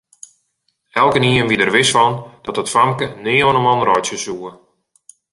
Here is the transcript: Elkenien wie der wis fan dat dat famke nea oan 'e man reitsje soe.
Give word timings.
Elkenien 1.01 1.47
wie 1.49 1.59
der 1.59 1.73
wis 1.77 1.89
fan 1.95 2.13
dat 2.43 2.55
dat 2.57 2.71
famke 2.75 3.05
nea 3.23 3.45
oan 3.47 3.57
'e 3.57 3.61
man 3.67 3.85
reitsje 3.89 4.17
soe. 4.23 4.51